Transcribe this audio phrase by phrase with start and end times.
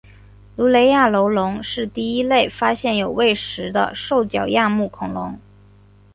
[0.55, 5.37] 卢雷亚楼龙是第一类发现有胃石的兽脚亚目恐龙。